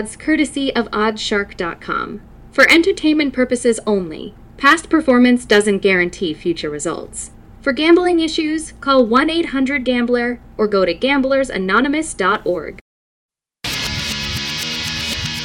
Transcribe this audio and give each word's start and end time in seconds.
odds 0.00 0.16
courtesy 0.16 0.74
of 0.74 0.90
oddshark.com. 0.92 2.22
For 2.52 2.64
entertainment 2.70 3.34
purposes 3.34 3.78
only, 3.86 4.34
past 4.56 4.88
performance 4.88 5.44
doesn't 5.44 5.80
guarantee 5.80 6.32
future 6.32 6.70
results. 6.70 7.32
For 7.60 7.74
gambling 7.74 8.20
issues, 8.20 8.72
call 8.80 9.04
1 9.04 9.28
800 9.28 9.84
Gambler 9.84 10.40
or 10.56 10.66
go 10.66 10.86
to 10.86 10.94
gamblersanonymous.org. 10.94 12.78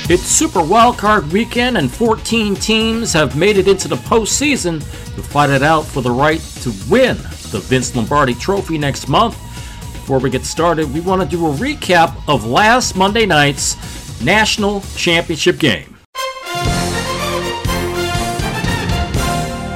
It's 0.07 0.23
Super 0.23 0.61
Wildcard 0.61 1.33
Weekend, 1.33 1.77
and 1.77 1.91
14 1.91 2.55
teams 2.55 3.11
have 3.11 3.35
made 3.35 3.57
it 3.57 3.67
into 3.67 3.89
the 3.89 3.97
postseason 3.97 4.79
to 5.15 5.21
fight 5.21 5.49
it 5.49 5.63
out 5.63 5.81
for 5.81 6.01
the 6.01 6.11
right 6.11 6.39
to 6.61 6.69
win 6.89 7.17
the 7.51 7.59
Vince 7.61 7.93
Lombardi 7.93 8.35
Trophy 8.35 8.77
next 8.77 9.09
month. 9.09 9.35
Before 9.93 10.19
we 10.19 10.29
get 10.29 10.45
started, 10.45 10.93
we 10.93 11.01
want 11.01 11.23
to 11.23 11.27
do 11.27 11.47
a 11.47 11.53
recap 11.53 12.15
of 12.27 12.45
last 12.45 12.95
Monday 12.95 13.25
night's 13.25 13.75
National 14.23 14.81
Championship 14.95 15.59
game. 15.59 15.97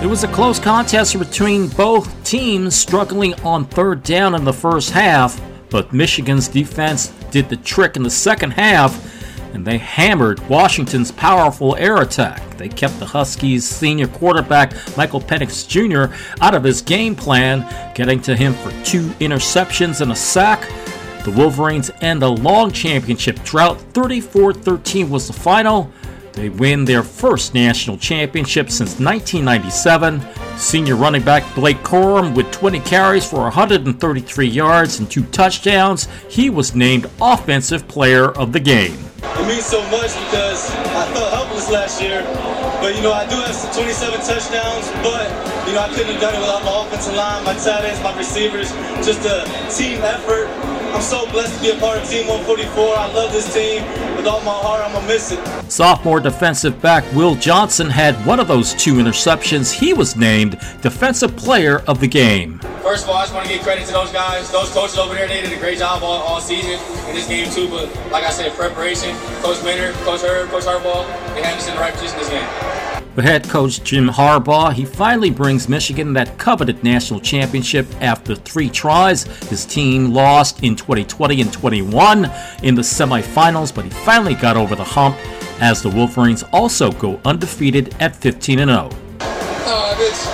It 0.02 0.08
was 0.08 0.24
a 0.24 0.30
close 0.30 0.60
contest 0.60 1.20
between 1.20 1.68
both 1.68 2.24
teams 2.24 2.74
struggling 2.74 3.34
on 3.42 3.66
third 3.66 4.04
down 4.04 4.34
in 4.34 4.46
the 4.46 4.54
first 4.54 4.92
half, 4.92 5.42
but 5.70 5.92
Michigan's 5.92 6.48
defense 6.48 7.08
did 7.32 7.50
the 7.50 7.58
trick 7.58 7.98
in 7.98 8.04
the 8.04 8.10
second 8.10 8.52
half 8.52 9.20
and 9.54 9.66
they 9.66 9.78
hammered 9.78 10.40
Washington's 10.48 11.12
powerful 11.12 11.76
air 11.76 11.98
attack. 11.98 12.58
They 12.58 12.70
kept 12.70 13.00
the 13.00 13.06
Huskies' 13.06 13.68
senior 13.68 14.08
quarterback 14.08 14.74
Michael 14.96 15.22
Penix 15.22 15.68
Jr. 15.68 16.14
out 16.42 16.54
of 16.54 16.64
his 16.64 16.82
game 16.82 17.16
plan, 17.16 17.66
getting 17.96 18.22
to 18.22 18.36
him 18.36 18.54
for 18.54 18.72
two 18.84 19.08
interceptions 19.20 20.02
and 20.02 20.12
a 20.12 20.16
sack. 20.16 20.70
The 21.24 21.32
Wolverines 21.32 21.92
end 22.02 22.24
a 22.24 22.30
long 22.30 22.72
championship 22.72 23.44
drought. 23.44 23.80
34 23.94 24.54
13 24.54 25.10
was 25.10 25.28
the 25.28 25.34
final. 25.34 25.92
They 26.34 26.48
win 26.48 26.86
their 26.86 27.04
first 27.04 27.54
national 27.54 27.98
championship 27.98 28.72
since 28.72 29.00
1997. 29.00 30.22
Senior 30.58 30.96
running 30.96 31.22
back 31.22 31.44
Blake 31.54 31.80
Corum 31.80 32.34
with 32.34 32.50
20 32.52 32.80
carries 32.80 33.30
for 33.30 33.42
133 33.42 34.48
yards 34.48 35.00
and 35.00 35.12
two 35.12 35.26
touchdowns. 35.26 36.08
He 36.30 36.50
was 36.50 36.74
named 36.74 37.10
Offensive 37.20 37.86
Player 37.90 38.32
of 38.32 38.54
the 38.54 38.60
Game. 38.62 38.98
It 39.22 39.48
means 39.48 39.66
so 39.66 39.82
much 39.92 40.16
because 40.32 40.72
I 40.72 41.12
felt 41.12 41.34
helpless 41.34 41.70
last 41.70 42.02
year. 42.02 42.24
But, 42.80 42.96
you 42.96 43.02
know, 43.02 43.12
I 43.12 43.28
do 43.28 43.36
have 43.36 43.76
27 43.76 44.20
touchdowns, 44.22 44.88
but, 45.04 45.28
you 45.68 45.74
know, 45.74 45.82
I 45.82 45.90
couldn't 45.94 46.14
have 46.14 46.22
done 46.22 46.36
it 46.36 46.40
without 46.40 46.64
my 46.64 46.88
offensive 46.88 47.16
line, 47.16 47.44
my 47.44 47.54
tight 47.56 47.84
ends, 47.84 48.02
my 48.02 48.18
receivers. 48.18 48.72
Just 49.06 49.26
a 49.26 49.44
team 49.76 50.00
effort 50.02 50.48
I'm 50.94 51.02
so 51.02 51.30
blessed 51.32 51.56
to 51.58 51.62
be 51.62 51.78
a 51.78 51.80
part 51.80 51.98
of 52.00 52.10
Team 52.10 52.28
144. 52.28 52.96
I 52.96 53.14
love 53.14 53.32
this 53.32 53.54
team. 53.54 53.84
With 54.16 54.28
all 54.28 54.42
my 54.42 54.52
heart, 54.52 54.84
I'm 54.84 54.92
going 54.92 55.06
to 55.06 55.14
miss 55.14 55.32
it. 55.32 55.72
Sophomore 55.72 56.20
defensive 56.20 56.82
back 56.82 57.04
Will 57.14 57.36
Johnson 57.36 57.90
had 57.90 58.16
one 58.26 58.40
of 58.40 58.48
those 58.48 58.74
two 58.74 58.96
interceptions. 58.96 59.72
He 59.72 59.94
was 59.94 60.16
named 60.16 60.60
Defensive 60.82 61.36
Player 61.38 61.80
of 61.88 62.00
the 62.00 62.08
Game. 62.08 62.60
First 62.82 63.04
of 63.04 63.12
all, 63.12 63.18
I 63.18 63.24
just 63.24 63.34
want 63.34 63.48
to 63.48 63.54
give 63.54 63.62
credit 63.62 63.86
to 63.88 63.94
those 63.94 64.12
guys. 64.12 64.52
Those 64.52 64.70
coaches 64.72 64.98
over 64.98 65.14
there, 65.14 65.28
they 65.28 65.42
did 65.42 65.54
a 65.54 65.60
great 65.60 65.78
job 65.78 66.04
all, 66.04 66.22
all 66.24 66.42
season 66.42 66.80
in 67.08 67.16
this 67.16 67.28
game, 67.28 67.50
too. 67.52 67.70
But 67.70 67.88
like 68.12 68.24
I 68.24 68.32
said, 68.32 68.52
preparation, 68.54 69.16
Coach 69.42 69.64
Minter, 69.64 69.94
Coach 70.04 70.22
Herb, 70.22 70.50
Coach 70.50 70.64
Harbaugh, 70.64 71.06
they 71.36 71.44
had 71.44 71.58
us 71.58 71.68
in 71.68 71.76
the 71.76 71.80
right 71.80 71.94
position 71.94 72.18
this 72.18 72.30
game. 72.30 72.79
Head 73.22 73.44
coach 73.50 73.84
Jim 73.84 74.08
Harbaugh, 74.08 74.72
he 74.72 74.86
finally 74.86 75.30
brings 75.30 75.68
Michigan 75.68 76.14
that 76.14 76.38
coveted 76.38 76.84
national 76.84 77.20
championship 77.20 77.88
after 78.02 78.36
three 78.36 78.70
tries. 78.70 79.24
His 79.50 79.66
team 79.66 80.12
lost 80.12 80.64
in 80.64 80.76
2020 80.76 81.42
and 81.42 81.52
21 81.52 82.32
in 82.64 82.76
the 82.76 82.82
semifinals, 82.82 83.74
but 83.74 83.86
he 83.86 83.92
finally 83.92 84.36
got 84.36 84.58
over 84.58 84.76
the 84.76 84.84
hump 84.84 85.16
as 85.62 85.82
the 85.82 85.90
Wolverines 85.90 86.44
also 86.54 86.92
go 86.94 87.20
undefeated 87.26 87.96
at 88.00 88.16
15 88.16 88.60
and 88.60 88.72
0. 88.72 88.90
Uh, 89.22 89.96
it's, 90.00 90.26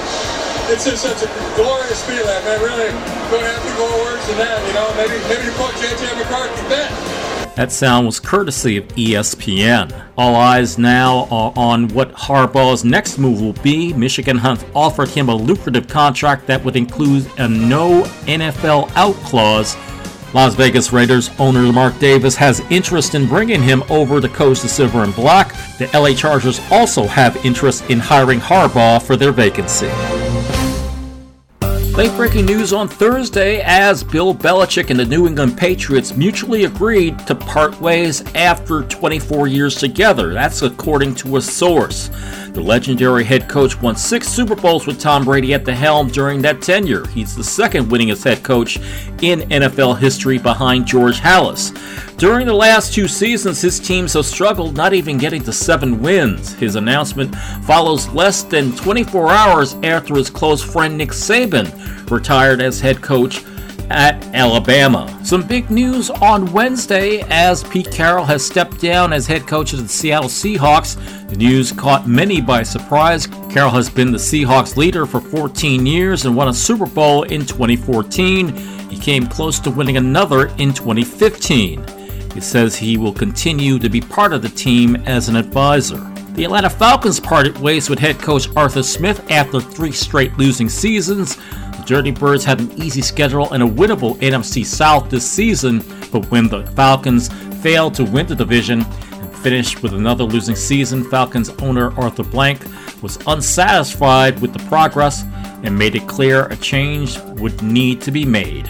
it's 0.69 0.85
just 0.85 1.03
such 1.03 1.23
a 1.23 1.55
glorious 1.55 2.05
feeling, 2.05 2.25
man. 2.25 2.61
Really, 2.61 2.91
don't 3.31 3.43
have 3.43 3.63
to 3.63 3.77
go 3.77 3.85
words 4.03 4.27
than 4.27 4.37
that, 4.37 4.61
you 4.67 4.73
know. 4.73 4.87
Maybe, 4.95 5.17
maybe 5.29 5.45
you 5.45 5.53
put 5.57 5.73
JJ 5.81 6.17
McCarthy 6.17 6.69
bet. 6.69 7.24
That 7.55 7.71
sound 7.71 8.05
was 8.05 8.19
courtesy 8.19 8.75
of 8.75 8.87
ESPN. 8.89 9.93
All 10.17 10.35
eyes 10.35 10.77
now 10.77 11.25
are 11.31 11.53
on 11.55 11.87
what 11.89 12.11
Harbaugh's 12.11 12.83
next 12.83 13.17
move 13.17 13.39
will 13.39 13.53
be. 13.63 13.93
Michigan 13.93 14.37
has 14.39 14.65
offered 14.75 15.07
him 15.07 15.29
a 15.29 15.35
lucrative 15.35 15.87
contract 15.87 16.47
that 16.47 16.63
would 16.65 16.75
include 16.75 17.25
a 17.37 17.47
no 17.47 18.03
NFL 18.27 18.91
out 18.97 19.15
clause. 19.23 19.77
Las 20.33 20.53
Vegas 20.55 20.91
Raiders 20.91 21.29
owner 21.39 21.71
Mark 21.71 21.97
Davis 21.97 22.35
has 22.35 22.59
interest 22.69 23.15
in 23.15 23.25
bringing 23.25 23.63
him 23.63 23.83
over 23.89 24.19
to 24.19 24.27
coach 24.27 24.59
the 24.59 24.67
Silver 24.67 25.03
and 25.03 25.15
Black. 25.15 25.55
The 25.77 25.89
LA 25.97 26.13
Chargers 26.13 26.59
also 26.69 27.07
have 27.07 27.45
interest 27.45 27.89
in 27.89 27.99
hiring 27.99 28.41
Harbaugh 28.41 29.01
for 29.01 29.15
their 29.15 29.31
vacancy. 29.31 29.89
Late 31.97 32.13
breaking 32.17 32.45
news 32.45 32.73
on 32.73 32.89
Thursday 32.89 33.61
as 33.61 34.03
Bill 34.03 34.35
Belichick 34.35 34.89
and 34.89 34.99
the 34.99 35.05
New 35.05 35.27
England 35.27 35.57
Patriots 35.57 36.13
mutually 36.17 36.65
agreed 36.65 37.17
to 37.19 37.33
part 37.33 37.79
ways 37.79 38.21
after 38.35 38.81
24 38.81 39.47
years 39.47 39.75
together. 39.75 40.33
That's 40.33 40.61
according 40.61 41.15
to 41.15 41.37
a 41.37 41.41
source. 41.41 42.09
The 42.55 42.61
legendary 42.61 43.25
head 43.25 43.49
coach 43.49 43.81
won 43.81 43.97
six 43.97 44.29
Super 44.29 44.55
Bowls 44.55 44.87
with 44.87 44.97
Tom 44.97 45.25
Brady 45.25 45.53
at 45.53 45.65
the 45.65 45.75
helm 45.75 46.07
during 46.07 46.41
that 46.43 46.61
tenure. 46.61 47.05
He's 47.07 47.35
the 47.35 47.43
second 47.43 47.87
winningest 47.87 48.23
head 48.23 48.43
coach 48.43 48.77
in 49.21 49.41
NFL 49.49 49.99
history 49.99 50.37
behind 50.37 50.85
George 50.85 51.19
Halas. 51.19 51.73
During 52.17 52.47
the 52.47 52.53
last 52.53 52.93
two 52.93 53.09
seasons, 53.09 53.59
his 53.59 53.77
teams 53.77 54.13
have 54.13 54.25
struggled, 54.25 54.77
not 54.77 54.93
even 54.93 55.17
getting 55.17 55.43
to 55.43 55.51
seven 55.51 56.01
wins. 56.01 56.53
His 56.53 56.77
announcement 56.77 57.35
follows 57.65 58.07
less 58.07 58.43
than 58.43 58.73
24 58.77 59.31
hours 59.31 59.73
after 59.83 60.15
his 60.15 60.29
close 60.29 60.63
friend 60.63 60.97
Nick 60.97 61.09
Saban 61.09 62.09
retired 62.09 62.61
as 62.61 62.79
head 62.79 63.01
coach 63.01 63.43
at 63.89 64.23
Alabama. 64.33 65.19
Some 65.23 65.45
big 65.45 65.69
news 65.69 66.09
on 66.09 66.51
Wednesday 66.51 67.21
as 67.29 67.63
Pete 67.63 67.91
Carroll 67.91 68.25
has 68.25 68.45
stepped 68.45 68.79
down 68.79 69.13
as 69.13 69.27
head 69.27 69.47
coach 69.47 69.73
of 69.73 69.79
the 69.83 69.87
Seattle 69.87 70.29
Seahawks. 70.29 70.95
The 71.29 71.35
news 71.35 71.71
caught 71.71 72.07
many 72.07 72.41
by 72.41 72.63
surprise. 72.63 73.27
Carroll 73.49 73.71
has 73.71 73.89
been 73.89 74.11
the 74.11 74.17
Seahawks 74.17 74.77
leader 74.77 75.05
for 75.05 75.19
14 75.19 75.85
years 75.85 76.25
and 76.25 76.35
won 76.35 76.47
a 76.47 76.53
Super 76.53 76.85
Bowl 76.85 77.23
in 77.23 77.45
2014. 77.45 78.55
He 78.89 78.97
came 78.97 79.27
close 79.27 79.59
to 79.59 79.71
winning 79.71 79.97
another 79.97 80.47
in 80.57 80.73
2015. 80.73 81.83
He 82.33 82.41
says 82.41 82.75
he 82.75 82.97
will 82.97 83.13
continue 83.13 83.79
to 83.79 83.89
be 83.89 84.01
part 84.01 84.33
of 84.33 84.41
the 84.41 84.49
team 84.49 84.95
as 85.05 85.29
an 85.29 85.35
advisor. 85.35 85.99
The 86.35 86.43
Atlanta 86.43 86.69
Falcons 86.69 87.17
parted 87.17 87.57
ways 87.59 87.89
with 87.89 87.97
head 87.97 88.19
coach 88.19 88.49
Arthur 88.57 88.83
Smith 88.83 89.31
after 89.31 89.61
three 89.61 89.93
straight 89.93 90.37
losing 90.37 90.67
seasons. 90.67 91.37
Dirty 91.85 92.09
Birds 92.09 92.43
had 92.43 92.59
an 92.59 92.71
easy 92.81 93.01
schedule 93.01 93.51
and 93.53 93.61
a 93.61 93.67
winnable 93.67 94.15
NFC 94.17 94.65
South 94.65 95.09
this 95.09 95.29
season, 95.29 95.83
but 96.11 96.29
when 96.31 96.47
the 96.47 96.65
Falcons 96.75 97.29
failed 97.61 97.93
to 97.95 98.03
win 98.03 98.25
the 98.25 98.35
division 98.35 98.81
and 98.81 99.37
finished 99.37 99.83
with 99.83 99.93
another 99.93 100.23
losing 100.23 100.55
season, 100.55 101.03
Falcons 101.03 101.49
owner 101.61 101.93
Arthur 101.99 102.23
Blank 102.23 102.61
was 103.03 103.19
unsatisfied 103.27 104.39
with 104.41 104.51
the 104.51 104.67
progress 104.67 105.23
and 105.63 105.77
made 105.77 105.93
it 105.95 106.07
clear 106.07 106.47
a 106.47 106.55
change 106.55 107.19
would 107.39 107.61
need 107.61 108.01
to 108.01 108.11
be 108.11 108.25
made. 108.25 108.67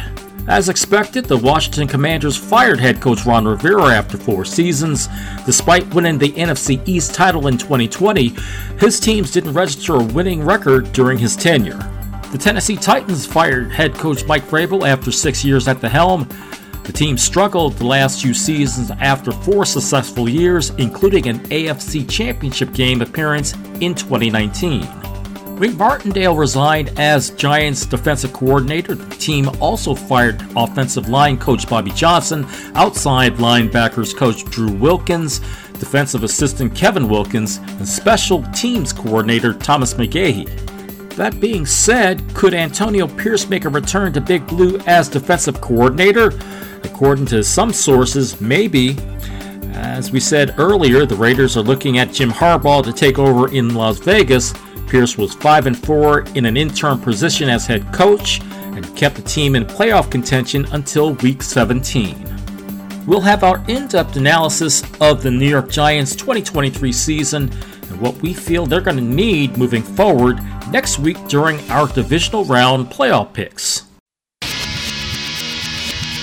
As 0.48 0.68
expected, 0.68 1.26
the 1.26 1.38
Washington 1.38 1.88
Commanders 1.88 2.38
fired 2.38 2.80
head 2.80 3.02
coach 3.02 3.26
Ron 3.26 3.48
Rivera 3.48 3.96
after 3.96 4.18
four 4.18 4.44
seasons. 4.46 5.08
Despite 5.46 5.92
winning 5.96 6.18
the 6.18 6.34
NFC 6.34 6.86
East 6.88 7.16
title 7.16 7.48
in 7.48 7.58
2020, 7.58 8.36
his 8.80 9.00
teams 9.00 9.32
didn't 9.32 9.54
register 9.54 9.96
a 9.96 10.04
winning 10.04 10.44
record 10.44 10.92
during 10.92 11.18
his 11.18 11.36
tenure. 11.36 11.80
The 12.36 12.44
Tennessee 12.44 12.76
Titans 12.76 13.26
fired 13.26 13.72
head 13.72 13.94
coach 13.94 14.26
Mike 14.26 14.44
Vrabel 14.50 14.86
after 14.86 15.10
six 15.10 15.46
years 15.46 15.70
at 15.70 15.80
the 15.80 15.88
helm. 15.88 16.28
The 16.84 16.92
team 16.92 17.18
struggled 17.18 17.78
the 17.78 17.86
last 17.86 18.22
two 18.22 18.34
seasons 18.34 18.92
after 19.00 19.32
four 19.32 19.64
successful 19.64 20.28
years, 20.28 20.72
including 20.72 21.30
an 21.30 21.40
AFC 21.46 22.10
Championship 22.10 22.74
game 22.74 23.02
appearance 23.02 23.54
in 23.80 23.96
2019. 23.96 24.86
Wink 25.60 25.78
Martindale 25.78 26.36
resigned 26.36 26.92
as 27.00 27.30
Giants 27.30 27.86
defensive 27.86 28.34
coordinator. 28.34 28.96
The 28.96 29.16
team 29.16 29.50
also 29.62 29.96
fired 29.96 30.46
offensive 30.58 31.08
line 31.08 31.38
coach 31.38 31.70
Bobby 31.70 31.92
Johnson, 31.92 32.46
outside 32.74 33.36
linebackers 33.36 34.14
coach 34.14 34.44
Drew 34.44 34.74
Wilkins, 34.74 35.40
defensive 35.80 36.26
assistant 36.26 36.76
Kevin 36.76 37.08
Wilkins, 37.08 37.60
and 37.60 37.88
special 37.88 38.44
teams 38.52 38.92
coordinator 38.92 39.54
Thomas 39.54 39.94
McGaughey. 39.94 40.75
That 41.16 41.40
being 41.40 41.66
said, 41.66 42.22
could 42.34 42.54
Antonio 42.54 43.08
Pierce 43.08 43.48
make 43.48 43.64
a 43.64 43.70
return 43.70 44.12
to 44.14 44.22
Big 44.22 44.46
Blue 44.48 44.80
as 44.80 45.08
defensive 45.08 45.62
coordinator? 45.62 46.34
According 46.84 47.28
to 47.28 47.42
some 47.42 47.72
sources, 47.72 48.42
maybe. 48.42 48.98
As 49.76 50.12
we 50.12 50.20
said 50.20 50.56
earlier, 50.58 51.06
the 51.06 51.16
Raiders 51.16 51.56
are 51.56 51.62
looking 51.62 52.00
at 52.00 52.12
Jim 52.12 52.32
Harbaugh 52.32 52.84
to 52.84 52.92
take 52.92 53.18
over 53.18 53.50
in 53.54 53.76
Las 53.76 53.98
Vegas. 54.00 54.54
Pierce 54.88 55.18
was 55.18 55.34
5 55.36 55.68
and 55.68 55.86
4 55.86 56.26
in 56.36 56.46
an 56.46 56.58
interim 56.58 57.00
position 57.00 57.48
as 57.48 57.66
head 57.66 57.94
coach 57.94 58.42
and 58.42 58.96
kept 58.98 59.16
the 59.16 59.22
team 59.22 59.56
in 59.56 59.64
playoff 59.66 60.12
contention 60.12 60.66
until 60.74 61.14
week 61.16 61.42
17. 61.42 62.24
we'll 63.08 63.22
have 63.22 63.44
our 63.44 63.64
in 63.70 63.88
depth 63.88 64.18
analysis 64.18 64.84
of 65.00 65.24
the 65.24 65.32
New 65.32 65.48
York 65.48 65.70
Giants 65.70 66.16
2023 66.16 66.92
season 66.92 67.44
and 67.90 68.02
what 68.02 68.16
we 68.22 68.34
feel 68.34 68.66
they're 68.66 68.82
going 68.82 68.98
to 68.98 69.04
need 69.04 69.58
moving 69.58 69.84
forward 69.84 70.40
next 70.72 71.00
week 71.00 71.18
during 71.28 71.60
our 71.70 71.88
divisional 71.88 72.46
round 72.46 72.88
playoff 72.88 73.34
picks. 73.34 73.84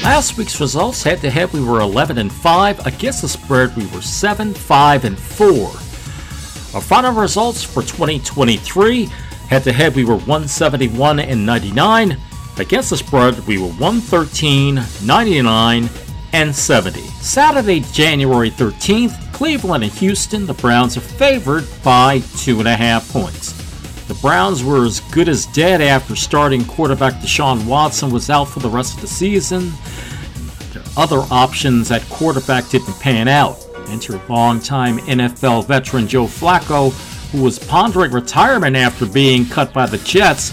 Last 0.02 0.36
week's 0.36 0.60
results 0.60 1.02
head 1.04 1.20
to 1.20 1.30
head 1.30 1.52
we 1.52 1.62
were 1.62 1.80
11 1.80 2.18
and 2.18 2.32
5 2.32 2.86
against 2.86 3.22
the 3.22 3.28
spread 3.28 3.76
we 3.76 3.86
were 3.86 4.02
7 4.02 4.52
5 4.52 5.04
and 5.04 5.18
4. 5.18 5.48
Our 6.74 6.80
final 6.80 7.12
results 7.12 7.62
for 7.62 7.82
2023 7.82 9.04
head 9.48 9.62
to 9.64 9.72
head 9.72 9.94
we 9.94 10.04
were 10.04 10.16
171 10.16 11.20
and 11.20 11.46
99 11.46 12.18
against 12.58 12.90
the 12.90 12.96
spread 12.96 13.38
we 13.46 13.58
were 13.58 13.68
113 13.68 14.80
99 15.04 15.88
and 16.32 16.54
70. 16.54 17.00
Saturday, 17.00 17.80
January 17.92 18.50
13th, 18.50 19.32
Cleveland 19.32 19.84
and 19.84 19.92
Houston, 19.92 20.46
the 20.46 20.54
Browns 20.54 20.96
are 20.96 21.00
favored 21.00 21.64
by 21.84 22.20
two 22.38 22.58
and 22.58 22.66
a 22.66 22.74
half 22.74 23.08
points. 23.12 23.61
Browns 24.22 24.62
were 24.62 24.84
as 24.84 25.00
good 25.00 25.28
as 25.28 25.46
dead 25.46 25.80
after 25.80 26.14
starting 26.14 26.64
quarterback 26.64 27.14
Deshaun 27.14 27.66
Watson 27.66 28.08
was 28.12 28.30
out 28.30 28.44
for 28.44 28.60
the 28.60 28.70
rest 28.70 28.94
of 28.94 29.00
the 29.00 29.08
season. 29.08 29.72
Their 30.72 30.84
other 30.96 31.26
options 31.32 31.90
at 31.90 32.08
quarterback 32.08 32.68
didn't 32.68 33.00
pan 33.00 33.26
out. 33.26 33.58
Enter 33.88 34.20
longtime 34.28 34.98
NFL 34.98 35.66
veteran 35.66 36.06
Joe 36.06 36.26
Flacco, 36.26 36.92
who 37.32 37.42
was 37.42 37.58
pondering 37.58 38.12
retirement 38.12 38.76
after 38.76 39.06
being 39.06 39.44
cut 39.44 39.72
by 39.72 39.86
the 39.86 39.98
Jets. 39.98 40.50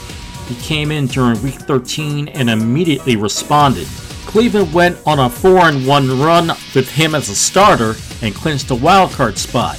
He 0.47 0.55
came 0.55 0.91
in 0.91 1.05
during 1.05 1.39
week 1.43 1.53
13 1.53 2.29
and 2.29 2.49
immediately 2.49 3.17
responded. 3.17 3.85
Cleveland 4.25 4.73
went 4.73 4.97
on 5.05 5.19
a 5.19 5.29
4 5.29 5.73
1 5.73 6.19
run 6.19 6.47
with 6.73 6.89
him 6.91 7.13
as 7.13 7.29
a 7.29 7.35
starter 7.35 7.93
and 8.23 8.33
clinched 8.33 8.71
a 8.71 8.75
wildcard 8.75 9.37
spot. 9.37 9.75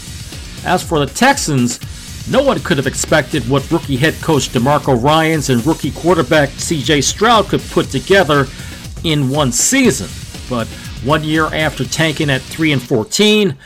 As 0.64 0.80
for 0.80 1.00
the 1.00 1.12
Texans, 1.12 1.80
no 2.28 2.42
one 2.42 2.60
could 2.60 2.76
have 2.76 2.86
expected 2.86 3.48
what 3.48 3.70
rookie 3.70 3.96
head 3.96 4.14
coach 4.20 4.50
DeMarco 4.50 5.02
Ryans 5.02 5.50
and 5.50 5.64
rookie 5.66 5.90
quarterback 5.92 6.48
CJ 6.50 7.02
Stroud 7.02 7.46
could 7.48 7.62
put 7.70 7.86
together 7.86 8.46
in 9.04 9.30
one 9.30 9.52
season. 9.52 10.08
But 10.48 10.66
one 11.04 11.24
year 11.24 11.46
after 11.46 11.84
tanking 11.84 12.30
at 12.30 12.42
3 12.42 12.72
and 12.72 12.82
14, 12.82 13.56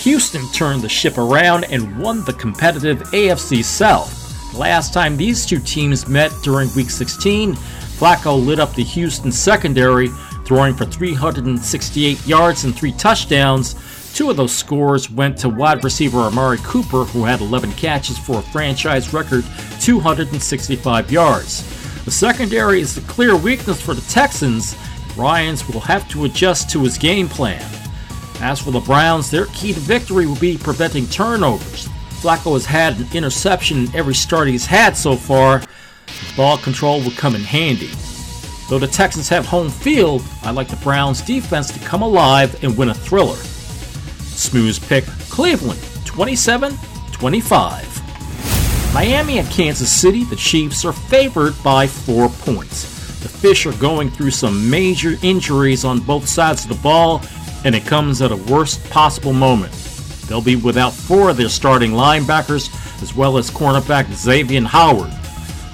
Houston 0.00 0.52
turned 0.52 0.82
the 0.82 0.88
ship 0.88 1.18
around 1.18 1.64
and 1.64 1.98
won 1.98 2.24
the 2.24 2.34
competitive 2.34 2.98
AFC 3.10 3.64
South. 3.64 4.20
Last 4.54 4.92
time 4.92 5.16
these 5.16 5.44
two 5.44 5.58
teams 5.58 6.06
met 6.06 6.30
during 6.42 6.72
week 6.74 6.90
16, 6.90 7.54
Flacco 7.54 8.44
lit 8.44 8.60
up 8.60 8.74
the 8.74 8.84
Houston 8.84 9.32
secondary 9.32 10.08
throwing 10.44 10.74
for 10.74 10.84
368 10.84 12.26
yards 12.26 12.64
and 12.64 12.76
three 12.76 12.92
touchdowns. 12.92 13.74
Two 14.14 14.30
of 14.30 14.36
those 14.36 14.54
scores 14.54 15.10
went 15.10 15.36
to 15.38 15.48
wide 15.48 15.82
receiver 15.82 16.20
Amari 16.20 16.58
Cooper, 16.58 17.02
who 17.02 17.24
had 17.24 17.40
11 17.40 17.72
catches 17.72 18.16
for 18.16 18.38
a 18.38 18.42
franchise 18.42 19.12
record 19.12 19.44
265 19.80 21.10
yards. 21.10 22.04
The 22.04 22.12
secondary 22.12 22.80
is 22.80 22.94
the 22.94 23.00
clear 23.12 23.34
weakness 23.34 23.82
for 23.82 23.92
the 23.92 24.08
Texans. 24.08 24.76
Ryans 25.16 25.68
will 25.68 25.80
have 25.80 26.08
to 26.10 26.26
adjust 26.26 26.70
to 26.70 26.84
his 26.84 26.96
game 26.96 27.28
plan. 27.28 27.60
As 28.40 28.60
for 28.60 28.70
the 28.70 28.78
Browns, 28.78 29.32
their 29.32 29.46
key 29.46 29.72
to 29.72 29.80
victory 29.80 30.26
will 30.26 30.36
be 30.36 30.58
preventing 30.58 31.08
turnovers. 31.08 31.88
Flacco 32.20 32.52
has 32.52 32.66
had 32.66 32.96
an 32.96 33.08
interception 33.14 33.78
in 33.78 33.96
every 33.96 34.14
start 34.14 34.46
he's 34.46 34.64
had 34.64 34.96
so 34.96 35.16
far. 35.16 35.60
Ball 36.36 36.56
control 36.58 37.00
will 37.00 37.10
come 37.10 37.34
in 37.34 37.42
handy. 37.42 37.90
Though 38.70 38.78
the 38.78 38.86
Texans 38.86 39.28
have 39.30 39.44
home 39.44 39.70
field, 39.70 40.22
I 40.44 40.52
like 40.52 40.68
the 40.68 40.76
Browns 40.76 41.20
defense 41.20 41.72
to 41.72 41.80
come 41.80 42.02
alive 42.02 42.62
and 42.62 42.78
win 42.78 42.90
a 42.90 42.94
thriller. 42.94 43.38
Smooth 44.34 44.86
pick 44.88 45.04
Cleveland 45.30 45.80
27 46.04 46.76
25. 47.12 48.94
Miami 48.94 49.38
and 49.38 49.50
Kansas 49.50 49.90
City, 49.90 50.24
the 50.24 50.36
Chiefs 50.36 50.84
are 50.84 50.92
favored 50.92 51.54
by 51.64 51.86
four 51.86 52.28
points. 52.28 52.84
The 53.20 53.28
Fish 53.28 53.66
are 53.66 53.72
going 53.78 54.10
through 54.10 54.30
some 54.30 54.70
major 54.70 55.16
injuries 55.22 55.84
on 55.84 56.00
both 56.00 56.28
sides 56.28 56.64
of 56.64 56.68
the 56.68 56.82
ball, 56.82 57.22
and 57.64 57.74
it 57.74 57.86
comes 57.86 58.22
at 58.22 58.30
a 58.30 58.36
worst 58.36 58.84
possible 58.90 59.32
moment. 59.32 59.72
They'll 60.28 60.40
be 60.40 60.56
without 60.56 60.92
four 60.92 61.30
of 61.30 61.36
their 61.36 61.48
starting 61.48 61.90
linebackers, 61.92 62.70
as 63.02 63.14
well 63.14 63.36
as 63.36 63.50
cornerback 63.50 64.12
Xavier 64.12 64.62
Howard. 64.62 65.10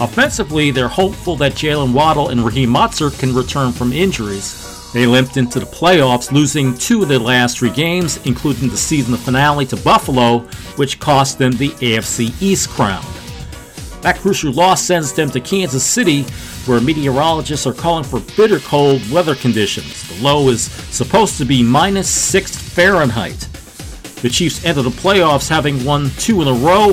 Offensively, 0.00 0.70
they're 0.70 0.88
hopeful 0.88 1.36
that 1.36 1.52
Jalen 1.52 1.92
Waddle 1.92 2.30
and 2.30 2.44
Raheem 2.44 2.70
Mostert 2.70 3.18
can 3.18 3.34
return 3.34 3.72
from 3.72 3.92
injuries. 3.92 4.79
They 4.92 5.06
limped 5.06 5.36
into 5.36 5.60
the 5.60 5.66
playoffs, 5.66 6.32
losing 6.32 6.76
two 6.76 7.02
of 7.02 7.08
their 7.08 7.18
last 7.18 7.58
three 7.58 7.70
games, 7.70 8.18
including 8.26 8.68
the 8.68 8.76
season 8.76 9.16
finale 9.16 9.66
to 9.66 9.76
Buffalo, 9.76 10.40
which 10.76 10.98
cost 10.98 11.38
them 11.38 11.52
the 11.52 11.70
AFC 11.70 12.34
East 12.42 12.68
crown. 12.70 13.04
That 14.02 14.18
crucial 14.18 14.52
loss 14.52 14.82
sends 14.82 15.12
them 15.12 15.30
to 15.30 15.40
Kansas 15.40 15.84
City, 15.84 16.22
where 16.66 16.80
meteorologists 16.80 17.66
are 17.66 17.72
calling 17.72 18.04
for 18.04 18.20
bitter 18.36 18.58
cold 18.60 19.08
weather 19.10 19.34
conditions. 19.34 20.08
The 20.08 20.24
low 20.24 20.48
is 20.48 20.62
supposed 20.62 21.38
to 21.38 21.44
be 21.44 21.62
minus 21.62 22.08
6 22.08 22.56
Fahrenheit. 22.56 23.38
The 24.22 24.28
Chiefs 24.28 24.64
enter 24.64 24.82
the 24.82 24.90
playoffs 24.90 25.48
having 25.48 25.84
won 25.84 26.10
two 26.18 26.42
in 26.42 26.48
a 26.48 26.52
row 26.52 26.92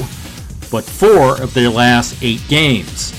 but 0.71 0.83
four 0.83 1.41
of 1.41 1.53
their 1.53 1.69
last 1.69 2.21
eight 2.21 2.41
games. 2.47 3.13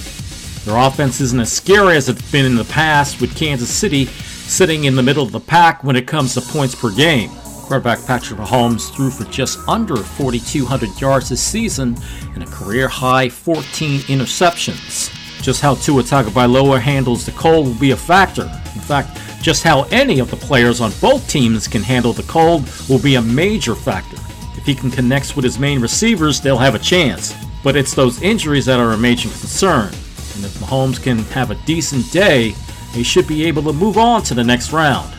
Their 0.64 0.76
offense 0.76 1.20
isn't 1.20 1.40
as 1.40 1.52
scary 1.52 1.96
as 1.96 2.08
it's 2.08 2.30
been 2.30 2.44
in 2.44 2.56
the 2.56 2.64
past, 2.64 3.20
with 3.20 3.36
Kansas 3.36 3.70
City 3.70 4.08
sitting 4.48 4.84
in 4.84 4.96
the 4.96 5.02
middle 5.02 5.22
of 5.22 5.30
the 5.30 5.38
pack 5.38 5.84
when 5.84 5.94
it 5.94 6.06
comes 6.06 6.34
to 6.34 6.40
points 6.40 6.74
per 6.74 6.90
game. 6.90 7.30
Quarterback 7.62 8.04
Patrick 8.06 8.40
Mahomes 8.40 8.90
threw 8.94 9.10
for 9.10 9.24
just 9.24 9.58
under 9.68 9.96
4,200 9.96 10.98
yards 10.98 11.28
this 11.28 11.42
season 11.42 11.96
and 12.34 12.42
a 12.42 12.46
career 12.46 12.88
high 12.88 13.28
14 13.28 14.00
interceptions. 14.02 15.12
Just 15.42 15.60
how 15.60 15.74
Tua 15.74 16.02
Tagovailoa 16.02 16.80
handles 16.80 17.26
the 17.26 17.32
cold 17.32 17.66
will 17.66 17.74
be 17.74 17.90
a 17.90 17.96
factor. 17.96 18.44
In 18.74 18.80
fact, 18.80 19.20
just 19.42 19.62
how 19.62 19.82
any 19.84 20.18
of 20.18 20.30
the 20.30 20.36
players 20.36 20.80
on 20.80 20.92
both 21.00 21.28
teams 21.28 21.68
can 21.68 21.82
handle 21.82 22.14
the 22.14 22.22
cold 22.24 22.68
will 22.88 22.98
be 22.98 23.16
a 23.16 23.22
major 23.22 23.74
factor 23.74 24.16
If 24.56 24.64
he 24.64 24.74
can 24.74 24.90
connect 24.90 25.36
with 25.36 25.44
his 25.44 25.58
main 25.58 25.80
receivers, 25.80 26.40
they'll 26.40 26.58
have 26.58 26.74
a 26.74 26.80
chance. 26.80 27.34
But 27.62 27.76
it's 27.76 27.94
those 27.94 28.22
injuries 28.22 28.64
that 28.64 28.80
are 28.80 28.92
a 28.92 28.98
major 28.98 29.28
concern. 29.28 29.88
And 29.88 30.44
if 30.44 30.58
Mahomes 30.58 31.00
can 31.02 31.18
have 31.36 31.50
a 31.50 31.54
decent 31.66 32.10
day, 32.10 32.54
he 32.92 33.02
should 33.02 33.26
be 33.26 33.44
able 33.44 33.62
to 33.64 33.72
move 33.72 33.98
on 33.98 34.22
to 34.22 34.34
the 34.34 34.44
next 34.44 34.72
round. 34.72 35.12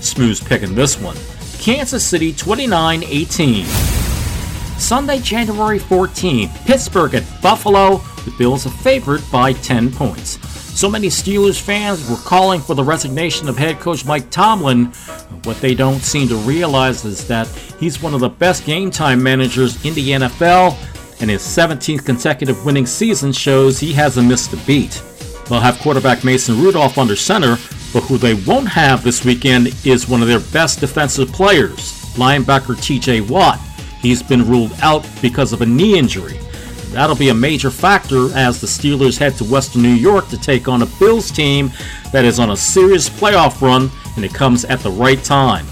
Smooth 0.00 0.46
picking 0.46 0.74
this 0.74 1.00
one. 1.00 1.16
Kansas 1.58 2.06
City 2.06 2.32
29 2.32 3.02
18. 3.04 3.66
Sunday, 4.80 5.18
January 5.20 5.78
14, 5.78 6.48
Pittsburgh 6.64 7.14
at 7.14 7.42
Buffalo. 7.42 7.98
The 8.24 8.34
Bills 8.38 8.66
are 8.66 8.70
favored 8.70 9.22
by 9.30 9.52
10 9.52 9.92
points. 9.92 10.38
So 10.78 10.88
many 10.88 11.08
Steelers 11.08 11.60
fans 11.60 12.08
were 12.08 12.16
calling 12.16 12.60
for 12.60 12.74
the 12.74 12.82
resignation 12.82 13.48
of 13.48 13.58
head 13.58 13.78
coach 13.80 14.06
Mike 14.06 14.30
Tomlin. 14.30 14.86
What 15.44 15.60
they 15.60 15.74
don't 15.74 16.00
seem 16.00 16.28
to 16.28 16.36
realize 16.36 17.04
is 17.04 17.26
that 17.28 17.46
he's 17.78 18.02
one 18.02 18.14
of 18.14 18.20
the 18.20 18.30
best 18.30 18.64
game 18.64 18.90
time 18.90 19.22
managers 19.22 19.84
in 19.84 19.92
the 19.92 20.10
NFL, 20.10 20.74
and 21.20 21.28
his 21.28 21.42
17th 21.42 22.06
consecutive 22.06 22.64
winning 22.64 22.86
season 22.86 23.32
shows 23.32 23.78
he 23.78 23.92
hasn't 23.92 24.28
missed 24.28 24.54
a 24.54 24.56
beat. 24.66 25.02
They'll 25.50 25.58
have 25.58 25.80
quarterback 25.80 26.22
Mason 26.22 26.62
Rudolph 26.62 26.96
under 26.96 27.16
center, 27.16 27.58
but 27.92 28.04
who 28.04 28.18
they 28.18 28.34
won't 28.34 28.68
have 28.68 29.02
this 29.02 29.24
weekend 29.24 29.74
is 29.84 30.08
one 30.08 30.22
of 30.22 30.28
their 30.28 30.38
best 30.38 30.78
defensive 30.78 31.32
players, 31.32 32.04
linebacker 32.14 32.76
TJ 32.76 33.28
Watt. 33.28 33.58
He's 34.00 34.22
been 34.22 34.46
ruled 34.46 34.72
out 34.80 35.04
because 35.20 35.52
of 35.52 35.60
a 35.60 35.66
knee 35.66 35.98
injury. 35.98 36.38
That'll 36.92 37.16
be 37.16 37.30
a 37.30 37.34
major 37.34 37.72
factor 37.72 38.32
as 38.36 38.60
the 38.60 38.68
Steelers 38.68 39.18
head 39.18 39.34
to 39.38 39.44
Western 39.44 39.82
New 39.82 39.88
York 39.88 40.28
to 40.28 40.38
take 40.38 40.68
on 40.68 40.82
a 40.82 40.86
Bills 41.00 41.32
team 41.32 41.72
that 42.12 42.24
is 42.24 42.38
on 42.38 42.50
a 42.50 42.56
serious 42.56 43.10
playoff 43.10 43.60
run, 43.60 43.90
and 44.14 44.24
it 44.24 44.32
comes 44.32 44.64
at 44.64 44.78
the 44.80 44.90
right 44.90 45.22
time. 45.24 45.66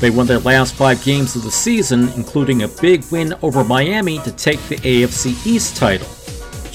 They 0.00 0.08
won 0.08 0.26
their 0.26 0.38
last 0.38 0.74
five 0.74 1.04
games 1.04 1.36
of 1.36 1.42
the 1.42 1.50
season, 1.50 2.08
including 2.16 2.62
a 2.62 2.68
big 2.68 3.04
win 3.10 3.34
over 3.42 3.62
Miami 3.62 4.20
to 4.20 4.32
take 4.32 4.60
the 4.68 4.76
AFC 4.76 5.46
East 5.46 5.76
title. 5.76 6.08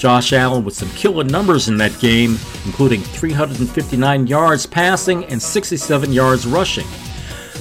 Josh 0.02 0.32
Allen 0.32 0.64
with 0.64 0.74
some 0.74 0.90
killer 0.96 1.22
numbers 1.22 1.68
in 1.68 1.76
that 1.76 1.96
game, 2.00 2.36
including 2.64 3.02
359 3.02 4.26
yards 4.26 4.66
passing 4.66 5.24
and 5.26 5.40
67 5.40 6.12
yards 6.12 6.44
rushing. 6.44 6.88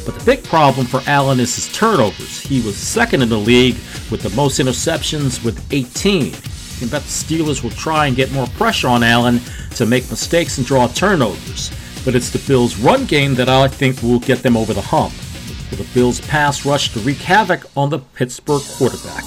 But 0.08 0.18
the 0.18 0.26
big 0.26 0.44
problem 0.46 0.88
for 0.88 1.04
Allen 1.06 1.40
is 1.40 1.54
his 1.54 1.72
turnovers. 1.72 2.40
He 2.40 2.60
was 2.62 2.76
second 2.76 3.22
in 3.22 3.30
the 3.30 3.38
league 3.38 3.76
with 4.10 4.24
the 4.24 4.32
most 4.32 4.60
interceptions 4.60 5.46
with 5.46 5.72
18. 5.72 6.34
You 6.80 6.88
bet 6.90 7.04
the 7.04 7.10
Steelers 7.10 7.62
will 7.62 7.70
try 7.70 8.08
and 8.08 8.16
get 8.16 8.32
more 8.32 8.48
pressure 8.48 8.88
on 8.88 9.04
Allen 9.04 9.40
to 9.76 9.86
make 9.86 10.10
mistakes 10.10 10.58
and 10.58 10.66
draw 10.66 10.88
turnovers. 10.88 11.70
But 12.04 12.16
it's 12.16 12.32
the 12.32 12.44
Bills' 12.48 12.76
run 12.76 13.06
game 13.06 13.36
that 13.36 13.50
I 13.50 13.68
think 13.68 14.02
will 14.02 14.18
get 14.18 14.42
them 14.42 14.58
over 14.58 14.74
the 14.74 14.82
hump. 14.82 15.14
For 15.14 15.76
the 15.76 15.88
Bills' 15.94 16.22
pass 16.22 16.66
rush 16.66 16.92
to 16.94 17.00
wreak 17.02 17.20
havoc 17.20 17.68
on 17.78 17.92
the 17.92 18.00
Pittsburgh 18.00 18.64
quarterback. 18.64 19.26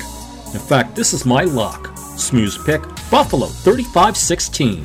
In 0.52 0.58
fact, 0.58 0.96
this 0.96 1.12
is 1.12 1.24
my 1.24 1.44
lock. 1.44 1.96
Smooth 2.16 2.56
pick 2.66 2.82
Buffalo 3.14 3.46
35 3.46 4.16
16. 4.16 4.84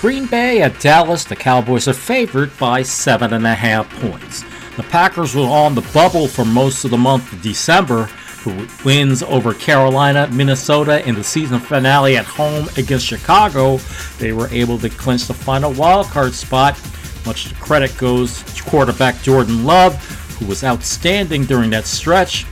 Green 0.00 0.26
Bay 0.26 0.60
at 0.60 0.80
Dallas, 0.80 1.22
the 1.22 1.36
Cowboys 1.36 1.86
are 1.86 1.92
favored 1.92 2.50
by 2.58 2.80
7.5 2.80 3.88
points. 4.00 4.42
The 4.76 4.82
Packers 4.82 5.36
were 5.36 5.42
on 5.42 5.76
the 5.76 5.88
bubble 5.94 6.26
for 6.26 6.44
most 6.44 6.84
of 6.84 6.90
the 6.90 6.98
month 6.98 7.32
of 7.32 7.40
December, 7.42 8.10
with 8.44 8.84
wins 8.84 9.22
over 9.22 9.54
Carolina, 9.54 10.28
Minnesota, 10.32 11.06
in 11.08 11.14
the 11.14 11.22
season 11.22 11.60
finale 11.60 12.16
at 12.16 12.24
home 12.24 12.66
against 12.76 13.06
Chicago. 13.06 13.76
They 14.18 14.32
were 14.32 14.48
able 14.48 14.78
to 14.78 14.88
clinch 14.88 15.28
the 15.28 15.34
final 15.34 15.72
wildcard 15.72 16.32
spot. 16.32 16.76
Much 17.24 17.54
credit 17.60 17.96
goes 17.96 18.42
to 18.54 18.64
quarterback 18.64 19.22
Jordan 19.22 19.64
Love, 19.64 19.94
who 20.40 20.46
was 20.46 20.64
outstanding 20.64 21.44
during 21.44 21.70
that 21.70 21.86
stretch. 21.86 22.46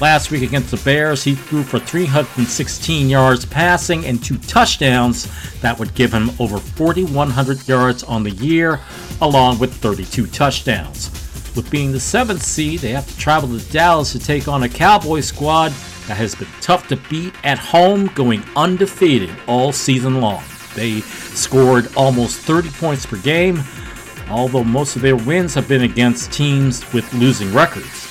Last 0.00 0.30
week 0.30 0.42
against 0.42 0.70
the 0.70 0.78
Bears, 0.78 1.22
he 1.22 1.34
threw 1.34 1.62
for 1.62 1.78
316 1.78 3.10
yards 3.10 3.44
passing 3.44 4.06
and 4.06 4.24
two 4.24 4.38
touchdowns. 4.38 5.28
That 5.60 5.78
would 5.78 5.94
give 5.94 6.10
him 6.10 6.30
over 6.38 6.56
4,100 6.56 7.68
yards 7.68 8.02
on 8.04 8.22
the 8.22 8.30
year, 8.30 8.80
along 9.20 9.58
with 9.58 9.74
32 9.74 10.26
touchdowns. 10.28 11.10
With 11.54 11.70
being 11.70 11.92
the 11.92 12.00
seventh 12.00 12.42
seed, 12.42 12.80
they 12.80 12.92
have 12.92 13.06
to 13.08 13.18
travel 13.18 13.50
to 13.50 13.72
Dallas 13.72 14.12
to 14.12 14.18
take 14.18 14.48
on 14.48 14.62
a 14.62 14.70
Cowboy 14.70 15.20
squad 15.20 15.68
that 16.06 16.16
has 16.16 16.34
been 16.34 16.48
tough 16.62 16.88
to 16.88 16.96
beat 16.96 17.34
at 17.44 17.58
home, 17.58 18.06
going 18.14 18.42
undefeated 18.56 19.30
all 19.46 19.70
season 19.70 20.22
long. 20.22 20.42
They 20.74 21.00
scored 21.00 21.94
almost 21.94 22.38
30 22.38 22.70
points 22.70 23.04
per 23.04 23.18
game, 23.18 23.62
although 24.30 24.64
most 24.64 24.96
of 24.96 25.02
their 25.02 25.16
wins 25.16 25.52
have 25.54 25.68
been 25.68 25.82
against 25.82 26.32
teams 26.32 26.90
with 26.94 27.12
losing 27.12 27.52
records. 27.52 28.06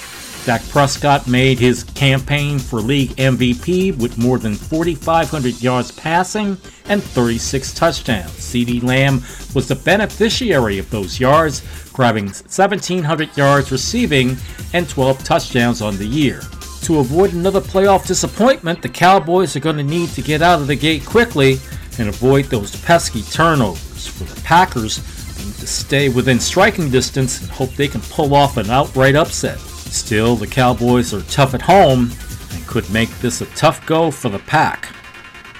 Dak 0.45 0.67
Prescott 0.69 1.27
made 1.27 1.59
his 1.59 1.83
campaign 1.83 2.59
for 2.59 2.79
league 2.79 3.11
MVP 3.11 3.97
with 3.97 4.17
more 4.17 4.37
than 4.37 4.55
4,500 4.55 5.61
yards 5.61 5.91
passing 5.91 6.57
and 6.85 7.03
36 7.03 7.73
touchdowns. 7.73 8.31
CeeDee 8.31 8.81
Lamb 8.81 9.21
was 9.53 9.67
the 9.67 9.75
beneficiary 9.75 10.79
of 10.79 10.89
those 10.89 11.19
yards, 11.19 11.61
grabbing 11.93 12.25
1,700 12.25 13.37
yards 13.37 13.71
receiving 13.71 14.37
and 14.73 14.89
12 14.89 15.23
touchdowns 15.23 15.81
on 15.81 15.97
the 15.97 16.05
year. 16.05 16.41
To 16.83 16.99
avoid 16.99 17.33
another 17.33 17.61
playoff 17.61 18.07
disappointment, 18.07 18.81
the 18.81 18.89
Cowboys 18.89 19.55
are 19.55 19.59
going 19.59 19.77
to 19.77 19.83
need 19.83 20.09
to 20.09 20.21
get 20.21 20.41
out 20.41 20.61
of 20.61 20.67
the 20.67 20.75
gate 20.75 21.05
quickly 21.05 21.59
and 21.99 22.07
avoid 22.07 22.45
those 22.45 22.75
pesky 22.81 23.21
turnovers. 23.23 24.07
For 24.07 24.23
the 24.23 24.41
Packers, 24.41 24.97
they 25.35 25.45
need 25.45 25.55
to 25.55 25.67
stay 25.67 26.09
within 26.09 26.39
striking 26.39 26.89
distance 26.89 27.41
and 27.41 27.49
hope 27.51 27.71
they 27.71 27.87
can 27.87 28.01
pull 28.01 28.33
off 28.33 28.57
an 28.57 28.69
outright 28.69 29.15
upset. 29.15 29.59
Still, 29.89 30.35
the 30.35 30.47
Cowboys 30.47 31.13
are 31.13 31.21
tough 31.23 31.53
at 31.53 31.61
home 31.61 32.11
and 32.51 32.67
could 32.67 32.89
make 32.91 33.09
this 33.19 33.41
a 33.41 33.45
tough 33.47 33.85
go 33.85 34.11
for 34.11 34.29
the 34.29 34.39
pack. 34.39 34.93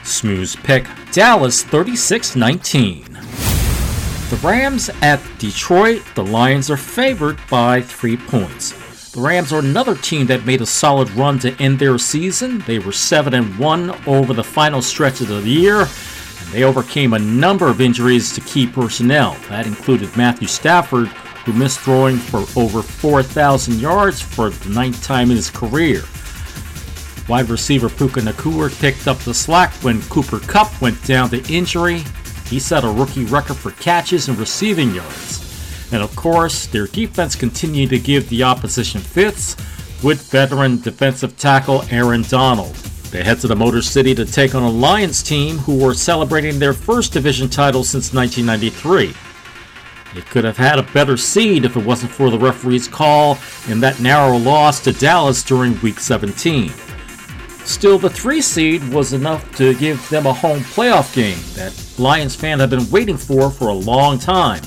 Smooth 0.04 0.56
pick 0.64 0.88
Dallas 1.12 1.64
36 1.64 2.36
19. 2.36 3.04
The 4.30 4.40
Rams 4.44 4.92
at 5.02 5.20
Detroit, 5.40 6.04
the 6.14 6.24
Lions 6.24 6.70
are 6.70 6.78
favored 6.78 7.40
by 7.50 7.82
three 7.82 8.16
points. 8.16 9.12
The 9.12 9.22
Rams 9.22 9.52
are 9.52 9.60
another 9.60 9.96
team 9.96 10.28
that 10.28 10.46
made 10.46 10.62
a 10.62 10.68
solid 10.68 11.10
run 11.12 11.40
to 11.40 11.60
end 11.60 11.80
their 11.80 11.98
season. 11.98 12.60
They 12.60 12.78
were 12.78 12.92
7 12.92 13.34
and 13.34 13.58
1 13.58 14.08
over 14.08 14.34
the 14.36 14.44
final 14.44 14.84
stretch 14.84 15.22
of 15.22 15.30
the 15.30 15.42
year, 15.42 15.80
and 15.80 16.48
they 16.52 16.64
overcame 16.64 17.14
a 17.14 17.20
number 17.20 17.68
of 17.68 17.82
injuries 17.82 18.32
to 18.36 18.42
key 18.42 18.68
personnel. 18.68 19.36
That 19.50 19.66
included 19.66 20.16
Matthew 20.16 20.48
Stafford, 20.48 21.10
who 21.50 21.58
missed 21.58 21.80
throwing 21.80 22.18
for 22.18 22.46
over 22.60 22.84
4,000 22.84 23.80
yards 23.80 24.22
for 24.22 24.52
the 24.52 24.70
ninth 24.70 25.04
time 25.04 25.32
in 25.32 25.36
his 25.36 25.50
career. 25.50 26.04
Wide 27.28 27.50
receiver 27.50 27.90
Puka 27.90 28.22
Nacua 28.22 28.70
picked 28.80 29.08
up 29.08 29.18
the 29.20 29.34
slack 29.34 29.72
when 29.84 30.02
Cooper 30.04 30.40
Kupp 30.40 30.80
went 30.82 31.04
down 31.06 31.30
to 31.30 31.54
injury. 31.54 32.04
He 32.48 32.60
set 32.60 32.84
a 32.84 32.90
rookie 32.90 33.26
record 33.26 33.58
for 33.58 33.72
catches 33.72 34.28
and 34.28 34.38
receiving 34.38 34.94
yards. 34.94 35.90
And 35.92 36.04
of 36.04 36.16
course, 36.16 36.68
their 36.68 36.86
defense 36.86 37.36
continued 37.36 37.90
to 37.90 38.00
give 38.00 38.30
the 38.30 38.44
opposition 38.44 39.02
fits 39.02 39.56
with 40.04 40.30
veteran 40.32 40.80
defensive 40.82 41.36
tackle 41.38 41.84
Aaron 41.90 42.22
Donald. 42.24 42.76
They 43.12 43.24
head 43.24 43.40
to 43.40 43.48
the 43.48 43.56
Motor 43.56 43.82
City 43.82 44.14
to 44.14 44.26
take 44.26 44.54
on 44.54 44.62
a 44.62 44.70
Lions 44.70 45.24
team 45.24 45.58
who 45.58 45.84
were 45.84 45.96
celebrating 45.96 46.60
their 46.60 46.74
first 46.74 47.12
division 47.12 47.50
title 47.50 47.84
since 47.84 48.14
1993. 48.14 49.29
It 50.16 50.26
could 50.26 50.44
have 50.44 50.58
had 50.58 50.80
a 50.80 50.84
better 50.84 51.18
seed 51.18 51.66
if 51.66 51.78
it 51.78 51.86
wasn't 51.86 52.12
for 52.12 52.30
the 52.30 52.40
referee's 52.40 52.88
call 52.88 53.38
in 53.68 53.80
that 53.82 54.00
narrow 54.00 54.38
loss 54.38 54.80
to 54.82 54.94
Dallas 54.94 55.44
during 55.44 55.80
Week 55.82 56.00
17. 56.00 56.72
Still, 57.66 58.00
the 58.00 58.10
3 58.10 58.42
seed 58.42 58.90
was 58.90 59.14
enough 59.14 59.56
to 59.58 59.76
give 59.76 60.08
them 60.10 60.26
a 60.26 60.34
home 60.34 60.60
playoff 60.62 61.14
game 61.14 61.38
that 61.56 62.00
Lions 62.00 62.36
fans 62.36 62.62
have 62.62 62.72
been 62.72 62.90
waiting 62.90 63.18
for 63.18 63.52
for 63.52 63.68
a 63.68 63.74
long 63.74 64.18
time. 64.18 64.64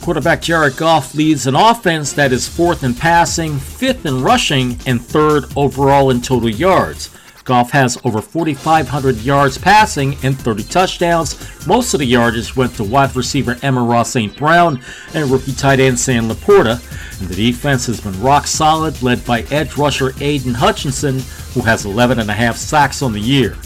Quarterback 0.00 0.40
Jared 0.40 0.76
Goff 0.76 1.16
leads 1.16 1.48
an 1.48 1.56
offense 1.56 2.12
that 2.12 2.30
is 2.30 2.46
fourth 2.46 2.84
in 2.84 2.94
passing, 2.94 3.58
fifth 3.58 4.06
in 4.06 4.22
rushing, 4.22 4.78
and 4.86 5.04
third 5.04 5.46
overall 5.56 6.10
in 6.10 6.22
total 6.22 6.48
yards. 6.48 7.10
Goff 7.46 7.70
has 7.70 7.96
over 8.04 8.20
4,500 8.20 9.16
yards 9.18 9.56
passing 9.56 10.16
and 10.24 10.36
30 10.38 10.64
touchdowns. 10.64 11.66
Most 11.66 11.94
of 11.94 12.00
the 12.00 12.06
yardage 12.06 12.54
went 12.56 12.74
to 12.74 12.84
wide 12.84 13.14
receiver 13.14 13.56
Amon-Ra 13.62 14.02
St. 14.02 14.36
Brown 14.36 14.82
and 15.14 15.30
rookie 15.30 15.52
tight 15.52 15.78
end 15.78 15.98
Sam 15.98 16.28
LaPorta. 16.28 16.82
And 17.20 17.28
the 17.28 17.36
defense 17.36 17.86
has 17.86 18.00
been 18.00 18.20
rock 18.20 18.48
solid, 18.48 19.00
led 19.00 19.24
by 19.24 19.42
edge 19.42 19.76
rusher 19.76 20.12
Aidan 20.20 20.54
Hutchinson, 20.54 21.20
who 21.54 21.60
has 21.62 21.86
11 21.86 22.18
and 22.18 22.28
a 22.28 22.34
half 22.34 22.56
sacks 22.56 23.00
on 23.00 23.12
the 23.12 23.20
year. 23.20 23.56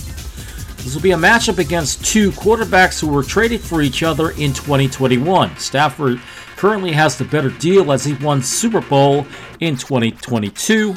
This 0.76 0.94
will 0.94 1.02
be 1.02 1.12
a 1.12 1.16
matchup 1.16 1.58
against 1.58 2.04
two 2.04 2.32
quarterbacks 2.32 3.00
who 3.00 3.08
were 3.08 3.22
traded 3.22 3.62
for 3.62 3.80
each 3.80 4.02
other 4.02 4.30
in 4.32 4.52
2021. 4.52 5.56
Stafford 5.56 6.20
currently 6.56 6.92
has 6.92 7.16
the 7.16 7.24
better 7.24 7.50
deal 7.50 7.92
as 7.92 8.04
he 8.04 8.12
won 8.14 8.42
Super 8.42 8.82
Bowl 8.82 9.26
in 9.60 9.76
2022 9.76 10.94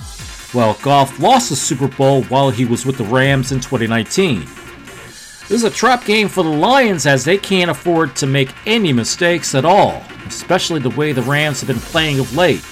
while 0.54 0.76
Goff 0.76 1.20
lost 1.20 1.50
the 1.50 1.56
Super 1.56 1.88
Bowl 1.88 2.24
while 2.24 2.50
he 2.50 2.66
was 2.66 2.86
with 2.86 2.98
the 2.98 3.04
Rams 3.04 3.52
in 3.52 3.60
2019. 3.60 4.42
This 4.42 5.52
is 5.52 5.64
a 5.64 5.70
trap 5.70 6.06
game 6.06 6.28
for 6.28 6.44
the 6.44 6.50
Lions 6.50 7.06
as 7.06 7.26
they 7.26 7.38
can't 7.38 7.72
afford 7.72 8.16
to 8.16 8.28
make 8.28 8.54
any 8.66 8.94
mistakes 8.94 9.56
at 9.56 9.66
all, 9.66 10.04
especially 10.26 10.80
the 10.80 10.90
way 10.92 11.12
the 11.12 11.22
Rams 11.24 11.60
have 11.62 11.68
been 11.68 11.80
playing 11.80 12.20
of 12.20 12.36
late. 12.36 12.64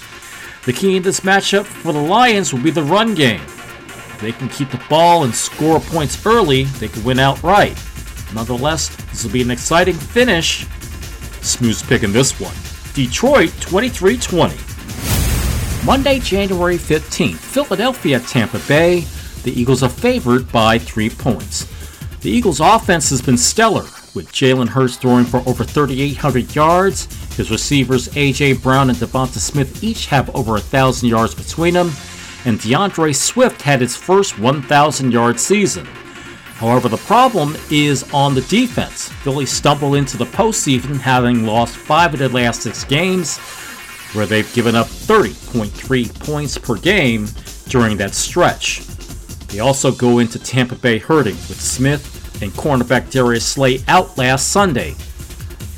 The 0.66 0.74
key 0.74 0.96
in 0.98 1.04
this 1.04 1.22
matchup 1.22 1.66
for 1.66 1.92
the 1.92 2.00
Lions 2.00 2.54
will 2.54 2.62
be 2.62 2.72
the 2.72 2.84
run 2.84 3.16
game. 3.16 3.42
If 3.42 4.20
they 4.22 4.32
can 4.32 4.48
keep 4.48 4.70
the 4.70 4.82
ball 4.90 5.24
and 5.24 5.34
score 5.34 5.80
points 5.80 6.26
early, 6.26 6.64
they 6.64 6.88
could 6.88 7.04
win 7.04 7.20
outright. 7.20 7.78
Nonetheless, 8.34 8.96
this 9.08 9.24
will 9.24 9.32
be 9.32 9.42
an 9.42 9.52
exciting 9.52 9.96
finish. 9.96 10.66
Smooth 11.42 11.82
pick 11.88 12.04
in 12.04 12.14
this 12.14 12.40
one. 12.40 12.56
Detroit 12.94 13.52
23 13.60 14.18
20. 14.18 14.71
Monday, 15.86 16.20
January 16.20 16.78
15th, 16.78 17.38
Philadelphia 17.38 18.18
at 18.18 18.28
Tampa 18.28 18.60
Bay. 18.68 19.00
The 19.44 19.60
Eagles 19.60 19.82
are 19.82 19.90
favored 19.90 20.52
by 20.52 20.78
three 20.78 21.10
points. 21.10 21.66
The 22.22 22.30
Eagles' 22.30 22.60
offense 22.60 23.10
has 23.10 23.20
been 23.20 23.38
stellar, 23.38 23.86
with 24.14 24.32
Jalen 24.32 24.68
Hurts 24.68 24.96
throwing 24.96 25.26
for 25.26 25.42
over 25.48 25.64
3,800 25.64 26.56
yards. 26.56 27.08
His 27.36 27.50
receivers 27.50 28.16
A.J. 28.16 28.54
Brown 28.54 28.90
and 28.90 28.98
Devonta 29.00 29.40
Smith 29.40 29.84
each 29.84 30.06
have 30.06 30.34
over 30.36 30.52
1,000 30.52 31.10
yards 31.10 31.34
between 31.34 31.74
them, 31.74 31.92
and 32.46 32.62
D'Andre 32.62 33.12
Swift 33.12 33.64
had 33.64 33.82
his 33.82 33.96
first 33.96 34.38
1,000 34.38 35.12
yard 35.12 35.40
season. 35.40 35.88
However, 36.58 36.90
the 36.90 36.98
problem 36.98 37.58
is 37.72 38.04
on 38.14 38.36
the 38.36 38.42
defense. 38.42 39.10
Philly 39.10 39.48
stumbled 39.48 39.96
into 39.96 40.16
the 40.16 40.26
postseason 40.26 41.00
having 41.00 41.44
lost 41.44 41.76
five 41.76 42.14
of 42.14 42.20
their 42.20 42.30
last 42.30 42.62
six 42.62 42.84
games 42.84 43.40
where 44.14 44.26
they've 44.26 44.54
given 44.54 44.76
up 44.76 44.88
30.3 44.88 46.20
points 46.20 46.58
per 46.58 46.76
game 46.78 47.28
during 47.70 47.98
that 47.98 48.14
stretch. 48.14 48.86
They 49.48 49.60
also 49.60 49.92
go 49.92 50.20
into 50.20 50.40
Tampa 50.40 50.76
Bay 50.76 50.98
hurting 50.98 51.36
with 51.36 51.60
Smith 51.60 52.42
and 52.42 52.52
cornerback 52.54 53.12
Darius 53.12 53.46
Slay 53.46 53.80
out 53.88 54.18
last 54.18 54.50
Sunday. 54.50 54.96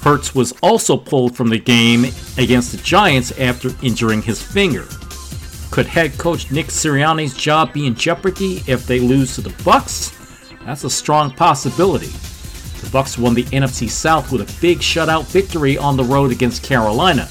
Hurts 0.01 0.35
was 0.35 0.53
also 0.61 0.97
pulled 0.97 1.35
from 1.35 1.49
the 1.49 1.59
game 1.59 2.05
against 2.37 2.71
the 2.71 2.77
Giants 2.83 3.31
after 3.39 3.69
injuring 3.81 4.21
his 4.21 4.41
finger. 4.41 4.85
Could 5.71 5.87
head 5.87 6.17
coach 6.17 6.51
Nick 6.51 6.67
Sirianni's 6.67 7.35
job 7.35 7.73
be 7.73 7.87
in 7.87 7.95
jeopardy 7.95 8.63
if 8.67 8.85
they 8.85 8.99
lose 8.99 9.35
to 9.35 9.41
the 9.41 9.63
Bucks? 9.63 10.11
That's 10.65 10.83
a 10.83 10.89
strong 10.89 11.31
possibility. 11.31 12.11
The 12.81 12.89
Bucks 12.91 13.17
won 13.17 13.33
the 13.33 13.45
NFC 13.45 13.89
South 13.89 14.31
with 14.31 14.41
a 14.41 14.61
big 14.61 14.79
shutout 14.79 15.25
victory 15.25 15.77
on 15.77 15.97
the 15.97 16.03
road 16.03 16.31
against 16.31 16.63
Carolina. 16.63 17.27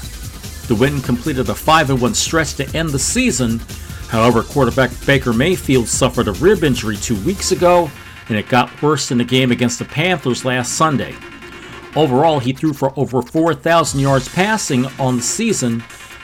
The 0.67 0.75
win 0.75 1.01
completed 1.01 1.49
a 1.49 1.55
5 1.55 2.01
1 2.01 2.13
stretch 2.13 2.55
to 2.55 2.77
end 2.77 2.89
the 2.89 2.99
season. 2.99 3.59
However, 4.07 4.43
quarterback 4.43 4.91
Baker 5.05 5.33
Mayfield 5.33 5.87
suffered 5.87 6.27
a 6.27 6.33
rib 6.33 6.63
injury 6.63 6.95
two 6.95 7.19
weeks 7.23 7.51
ago, 7.51 7.89
and 8.29 8.37
it 8.37 8.47
got 8.47 8.81
worse 8.81 9.11
in 9.11 9.17
the 9.17 9.23
game 9.23 9.51
against 9.51 9.79
the 9.79 9.85
Panthers 9.85 10.45
last 10.45 10.73
Sunday. 10.73 11.15
Overall, 11.95 12.39
he 12.39 12.53
threw 12.53 12.73
for 12.73 12.97
over 12.97 13.21
4,000 13.21 13.99
yards 13.99 14.29
passing 14.29 14.85
on 14.99 15.17
the 15.17 15.23
season. 15.23 15.83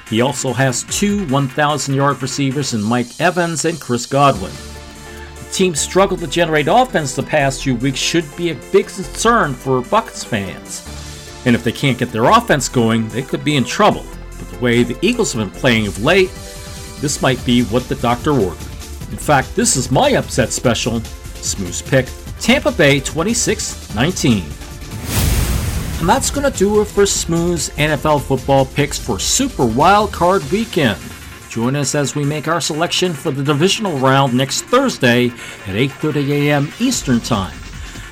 He 0.09 0.21
also 0.21 0.53
has 0.53 0.83
two 0.83 1.27
1,000 1.27 1.93
yard 1.93 2.21
receivers 2.21 2.73
in 2.73 2.81
Mike 2.81 3.19
Evans 3.19 3.65
and 3.65 3.79
Chris 3.79 4.05
Godwin. 4.05 4.53
The 5.35 5.51
teams 5.51 5.79
struggled 5.79 6.21
to 6.21 6.27
generate 6.27 6.67
offense 6.67 7.15
the 7.15 7.23
past 7.23 7.63
few 7.63 7.75
weeks 7.75 7.99
should 7.99 8.25
be 8.35 8.51
a 8.51 8.55
big 8.71 8.87
concern 8.87 9.53
for 9.53 9.81
Bucks 9.81 10.23
fans. 10.23 10.87
And 11.45 11.55
if 11.55 11.63
they 11.63 11.71
can't 11.71 11.97
get 11.97 12.11
their 12.11 12.25
offense 12.25 12.69
going, 12.69 13.07
they 13.09 13.21
could 13.21 13.43
be 13.43 13.55
in 13.55 13.63
trouble. 13.63 14.05
Way 14.61 14.83
the 14.83 14.97
Eagles 15.01 15.33
have 15.33 15.51
been 15.51 15.59
playing 15.59 15.87
of 15.87 16.03
late, 16.03 16.29
this 17.01 17.21
might 17.21 17.43
be 17.45 17.63
what 17.63 17.87
the 17.87 17.95
doctor 17.95 18.31
ordered. 18.31 18.57
In 19.11 19.17
fact, 19.17 19.55
this 19.55 19.75
is 19.75 19.91
my 19.91 20.11
upset 20.11 20.51
special, 20.51 20.99
Smooth's 21.01 21.81
pick, 21.81 22.07
Tampa 22.39 22.71
Bay 22.71 22.99
26 22.99 23.95
19. 23.95 24.43
And 25.99 26.07
that's 26.07 26.29
going 26.31 26.49
to 26.49 26.57
do 26.57 26.81
it 26.81 26.85
for 26.85 27.05
Smooth's 27.05 27.69
NFL 27.71 28.21
football 28.21 28.65
picks 28.65 28.97
for 28.97 29.19
Super 29.19 29.65
Wild 29.65 30.13
Card 30.13 30.43
Weekend. 30.51 30.97
Join 31.49 31.75
us 31.75 31.95
as 31.95 32.15
we 32.15 32.23
make 32.23 32.47
our 32.47 32.61
selection 32.61 33.11
for 33.11 33.31
the 33.31 33.43
divisional 33.43 33.97
round 33.97 34.33
next 34.33 34.61
Thursday 34.61 35.27
at 35.65 35.75
8:30 35.75 36.29
a.m. 36.29 36.71
Eastern 36.79 37.19
Time. 37.19 37.57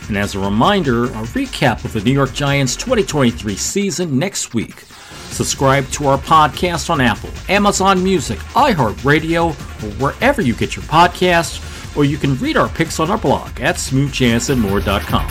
And 0.08 0.18
as 0.18 0.36
a 0.36 0.39
reminder, 0.39 1.06
a 1.06 1.24
recap 1.34 1.86
of 1.86 1.94
the 1.94 2.01
New 2.01 2.13
York 2.13 2.34
Giants 2.34 2.75
2023 2.75 3.56
season 3.56 4.18
next 4.18 4.54
week. 4.54 4.84
Subscribe 5.32 5.88
to 5.90 6.08
our 6.08 6.18
podcast 6.18 6.90
on 6.90 7.00
Apple, 7.02 7.30
Amazon 7.48 8.04
Music, 8.04 8.40
iHeartRadio, 8.54 9.50
or 9.50 9.92
wherever 10.02 10.42
you 10.42 10.54
get 10.56 10.76
your 10.76 10.84
podcasts, 10.86 11.96
or 11.96 12.06
you 12.06 12.18
can 12.18 12.36
read 12.38 12.58
our 12.58 12.70
picks 12.70 13.00
on 13.00 13.12
our 13.12 13.18
blog 13.18 13.60
at 13.62 13.76
smoothjazzandmore.com. 13.76 15.28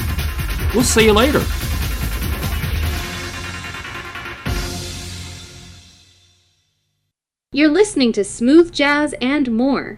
We'll 0.75 0.85
see 0.85 1.05
you 1.07 1.13
later. 1.13 1.43
You're 7.53 7.71
listening 7.71 8.13
to 8.13 8.23
Smooth 8.23 8.71
Jazz 8.73 9.15
and 9.21 9.51
More. 9.51 9.97